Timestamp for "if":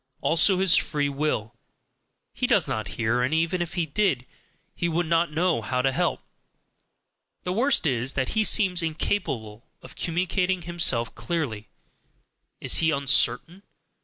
3.61-3.75